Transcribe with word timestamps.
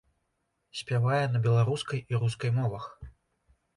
Спявае 0.79 1.21
на 1.33 1.41
беларускай 1.45 1.99
і 2.15 2.25
рускай 2.25 2.51
мовах. 2.59 2.83